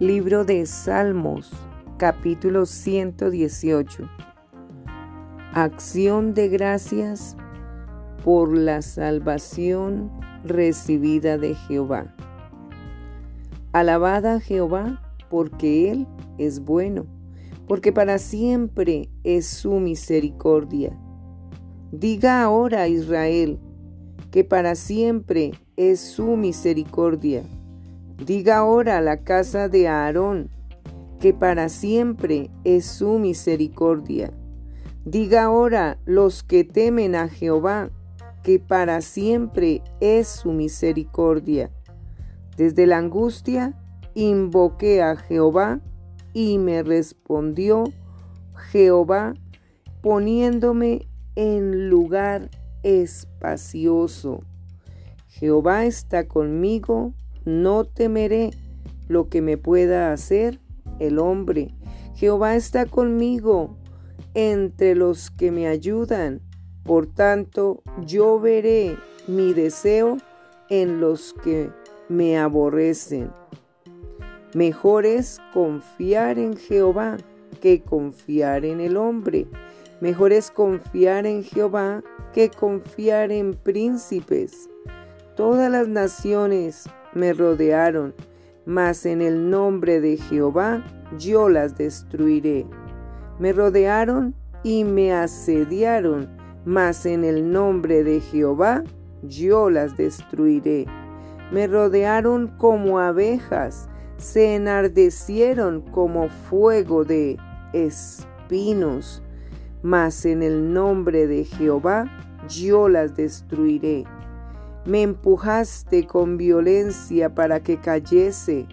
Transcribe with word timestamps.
Libro 0.00 0.46
de 0.46 0.64
Salmos, 0.64 1.50
capítulo 1.98 2.64
118. 2.64 4.08
Acción 5.52 6.32
de 6.32 6.48
gracias 6.48 7.36
por 8.24 8.56
la 8.56 8.80
salvación 8.80 10.10
recibida 10.42 11.36
de 11.36 11.54
Jehová. 11.54 12.16
Alabada 13.74 14.36
a 14.36 14.40
Jehová 14.40 15.02
porque 15.28 15.90
Él 15.90 16.06
es 16.38 16.60
bueno, 16.60 17.04
porque 17.68 17.92
para 17.92 18.16
siempre 18.16 19.10
es 19.22 19.46
su 19.46 19.80
misericordia. 19.80 20.98
Diga 21.92 22.42
ahora 22.42 22.88
Israel 22.88 23.60
que 24.30 24.44
para 24.44 24.76
siempre 24.76 25.52
es 25.76 26.00
su 26.00 26.38
misericordia 26.38 27.42
Diga 28.24 28.58
ahora 28.58 28.98
a 28.98 29.00
la 29.00 29.22
casa 29.24 29.70
de 29.70 29.88
Aarón 29.88 30.50
que 31.20 31.32
para 31.32 31.70
siempre 31.70 32.50
es 32.64 32.84
su 32.84 33.18
misericordia. 33.18 34.30
Diga 35.06 35.44
ahora 35.44 35.98
los 36.04 36.42
que 36.42 36.64
temen 36.64 37.14
a 37.14 37.28
Jehová 37.28 37.90
que 38.42 38.58
para 38.58 39.00
siempre 39.00 39.82
es 40.00 40.28
su 40.28 40.52
misericordia. 40.52 41.70
Desde 42.58 42.86
la 42.86 42.98
angustia 42.98 43.74
invoqué 44.14 45.00
a 45.02 45.16
Jehová 45.16 45.80
y 46.34 46.58
me 46.58 46.82
respondió 46.82 47.84
Jehová 48.70 49.32
poniéndome 50.02 51.08
en 51.36 51.88
lugar 51.88 52.50
espacioso. 52.82 54.42
Jehová 55.26 55.86
está 55.86 56.28
conmigo 56.28 57.14
no 57.44 57.84
temeré 57.84 58.50
lo 59.08 59.28
que 59.28 59.42
me 59.42 59.56
pueda 59.56 60.12
hacer 60.12 60.60
el 60.98 61.18
hombre. 61.18 61.74
Jehová 62.14 62.54
está 62.54 62.86
conmigo 62.86 63.76
entre 64.34 64.94
los 64.94 65.30
que 65.30 65.50
me 65.50 65.66
ayudan. 65.66 66.40
Por 66.84 67.06
tanto, 67.06 67.82
yo 68.06 68.40
veré 68.40 68.96
mi 69.26 69.52
deseo 69.52 70.18
en 70.68 71.00
los 71.00 71.34
que 71.42 71.70
me 72.08 72.38
aborrecen. 72.38 73.30
Mejor 74.54 75.06
es 75.06 75.40
confiar 75.52 76.38
en 76.38 76.56
Jehová 76.56 77.16
que 77.60 77.82
confiar 77.82 78.64
en 78.64 78.80
el 78.80 78.96
hombre. 78.96 79.46
Mejor 80.00 80.32
es 80.32 80.50
confiar 80.50 81.26
en 81.26 81.44
Jehová 81.44 82.02
que 82.32 82.50
confiar 82.50 83.30
en 83.30 83.54
príncipes. 83.54 84.68
Todas 85.36 85.70
las 85.70 85.88
naciones 85.88 86.86
me 87.14 87.32
rodearon, 87.32 88.14
mas 88.66 89.06
en 89.06 89.22
el 89.22 89.50
nombre 89.50 90.00
de 90.00 90.16
Jehová 90.16 90.84
yo 91.18 91.48
las 91.48 91.76
destruiré. 91.76 92.66
Me 93.38 93.52
rodearon 93.52 94.34
y 94.62 94.84
me 94.84 95.12
asediaron, 95.12 96.28
mas 96.64 97.06
en 97.06 97.24
el 97.24 97.50
nombre 97.50 98.04
de 98.04 98.20
Jehová 98.20 98.84
yo 99.22 99.70
las 99.70 99.96
destruiré. 99.96 100.86
Me 101.50 101.66
rodearon 101.66 102.48
como 102.58 102.98
abejas, 102.98 103.88
se 104.18 104.54
enardecieron 104.54 105.80
como 105.80 106.28
fuego 106.28 107.04
de 107.04 107.38
espinos, 107.72 109.22
mas 109.82 110.24
en 110.26 110.42
el 110.42 110.72
nombre 110.72 111.26
de 111.26 111.44
Jehová 111.44 112.04
yo 112.48 112.88
las 112.88 113.16
destruiré. 113.16 114.04
Me 114.86 115.02
empujaste 115.02 116.06
con 116.06 116.36
violencia 116.36 117.34
para 117.34 117.60
que 117.60 117.78
cayese, 117.78 118.66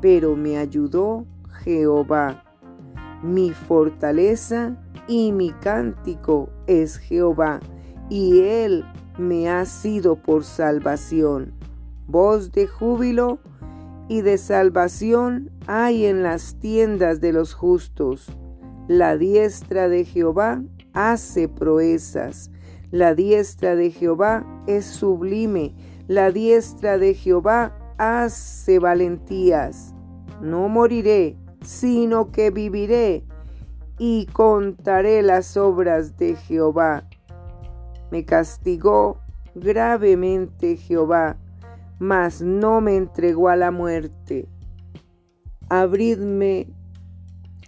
pero 0.00 0.36
me 0.36 0.58
ayudó 0.58 1.26
Jehová. 1.62 2.44
Mi 3.22 3.50
fortaleza 3.52 4.76
y 5.08 5.32
mi 5.32 5.50
cántico 5.50 6.50
es 6.66 6.98
Jehová, 6.98 7.60
y 8.10 8.40
Él 8.40 8.84
me 9.18 9.48
ha 9.48 9.64
sido 9.64 10.16
por 10.16 10.44
salvación. 10.44 11.54
Voz 12.06 12.52
de 12.52 12.66
júbilo 12.66 13.38
y 14.08 14.20
de 14.20 14.38
salvación 14.38 15.50
hay 15.66 16.04
en 16.04 16.22
las 16.22 16.56
tiendas 16.60 17.20
de 17.20 17.32
los 17.32 17.54
justos. 17.54 18.30
La 18.88 19.16
diestra 19.16 19.88
de 19.88 20.04
Jehová 20.04 20.62
hace 20.92 21.48
proezas. 21.48 22.50
La 22.92 23.14
diestra 23.14 23.74
de 23.74 23.90
Jehová 23.90 24.46
es 24.66 24.84
sublime, 24.84 25.74
la 26.08 26.30
diestra 26.30 26.98
de 26.98 27.14
Jehová 27.14 27.76
hace 27.98 28.78
valentías. 28.78 29.94
No 30.40 30.68
moriré, 30.68 31.36
sino 31.62 32.30
que 32.30 32.50
viviré 32.50 33.24
y 33.98 34.26
contaré 34.26 35.22
las 35.22 35.56
obras 35.56 36.16
de 36.16 36.36
Jehová. 36.36 37.08
Me 38.10 38.24
castigó 38.24 39.20
gravemente 39.54 40.76
Jehová, 40.76 41.38
mas 41.98 42.42
no 42.42 42.80
me 42.80 42.96
entregó 42.96 43.48
a 43.48 43.56
la 43.56 43.70
muerte. 43.70 44.48
Abridme 45.68 46.68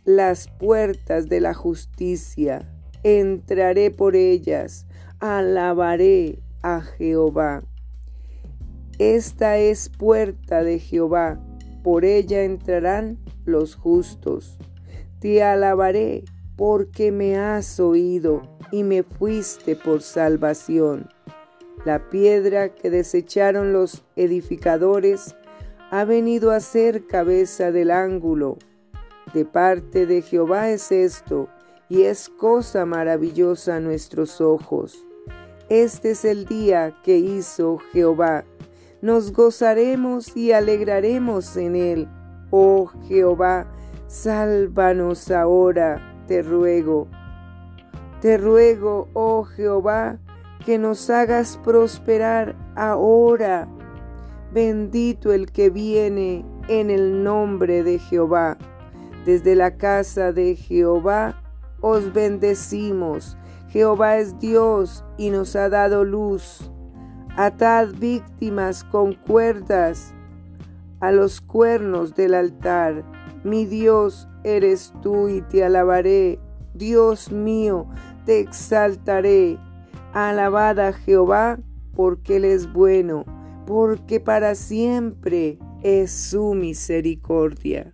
las 0.05 0.49
puertas 0.49 1.29
de 1.29 1.41
la 1.41 1.55
justicia, 1.55 2.71
entraré 3.03 3.91
por 3.91 4.15
ellas 4.15 4.87
alabaré 5.21 6.39
a 6.63 6.81
Jehová. 6.81 7.63
Esta 8.99 9.59
es 9.59 9.89
puerta 9.89 10.63
de 10.63 10.79
Jehová, 10.79 11.41
por 11.85 12.05
ella 12.05 12.43
entrarán 12.43 13.19
los 13.45 13.77
justos. 13.77 14.59
Te 15.21 15.43
alabaré 15.43 16.25
porque 16.57 17.13
me 17.13 17.39
has 17.39 17.79
oído 17.79 18.43
y 18.73 18.83
me 18.83 19.03
fuiste 19.03 19.77
por 19.77 20.03
salvación. 20.03 21.09
La 21.85 22.11
piedra 22.11 22.75
que 22.75 22.91
desecharon 22.91 23.73
los 23.73 24.05
edificadores 24.17 25.37
ha 25.91 26.05
venido 26.05 26.51
a 26.51 26.61
ser 26.61 27.07
cabeza 27.07 27.71
del 27.71 27.91
ángulo. 27.91 28.59
De 29.33 29.45
parte 29.45 30.07
de 30.07 30.23
Jehová 30.23 30.71
es 30.71 30.91
esto, 30.91 31.49
y 31.89 32.03
es 32.03 32.29
cosa 32.29 32.85
maravillosa 32.85 33.77
a 33.77 33.81
nuestros 33.81 34.41
ojos. 34.41 35.08
Este 35.69 36.13
es 36.13 36.25
el 36.25 36.47
día 36.47 36.95
que 37.03 37.19
hizo 37.19 37.77
Jehová. 37.93 38.45
Nos 39.03 39.35
gozaremos 39.35 40.35
y 40.35 40.53
alegraremos 40.53 41.59
en 41.59 41.77
él. 41.77 42.09
Oh 42.51 42.87
Jehová, 43.07 43.71
sálvanos 44.07 45.31
ahora, 45.31 46.25
te 46.27 46.41
ruego. 46.41 47.07
Te 48.23 48.39
ruego, 48.39 49.11
oh 49.13 49.45
Jehová, 49.45 50.19
que 50.65 50.79
nos 50.79 51.11
hagas 51.11 51.61
prosperar 51.63 52.57
ahora. 52.75 53.69
Bendito 54.55 55.35
el 55.35 55.53
que 55.53 55.69
viene 55.69 56.47
en 56.69 56.89
el 56.89 57.23
nombre 57.23 57.83
de 57.83 57.99
Jehová. 57.99 58.57
Desde 59.27 59.55
la 59.55 59.77
casa 59.77 60.33
de 60.33 60.57
Jehová 60.57 61.43
os 61.83 62.15
bendecimos 62.15 63.37
Jehová 63.69 64.17
es 64.19 64.39
Dios 64.39 65.05
y 65.19 65.31
nos 65.31 65.55
ha 65.55 65.69
dado 65.69 66.05
luz. 66.05 66.71
Atad 67.37 67.89
víctimas 67.99 68.83
con 68.83 69.13
cuerdas 69.13 70.15
a 71.01 71.13
los 71.13 71.41
cuernos 71.41 72.15
del 72.15 72.35
altar. 72.35 73.05
Mi 73.45 73.67
Dios 73.67 74.29
eres 74.43 74.93
tú 75.03 75.29
y 75.29 75.43
te 75.43 75.65
alabaré. 75.65 76.41
Dios 76.75 77.31
mío, 77.31 77.87
te 78.25 78.41
exaltaré. 78.41 79.59
Alabad 80.13 80.81
a 80.81 80.93
Jehová 80.93 81.59
porque 81.95 82.37
Él 82.37 82.45
es 82.47 82.73
bueno, 82.73 83.25
porque 83.67 84.19
para 84.19 84.55
siempre 84.55 85.59
es 85.83 86.11
su 86.11 86.55
misericordia. 86.55 87.91